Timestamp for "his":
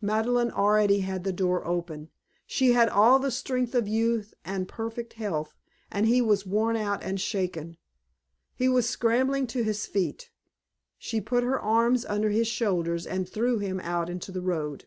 9.62-9.84, 12.30-12.48